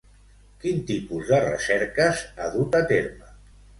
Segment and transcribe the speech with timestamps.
[0.63, 3.29] Quin tipus de recerques ha dut a terme?